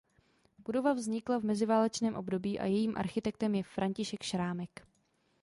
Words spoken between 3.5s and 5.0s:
je František Šrámek.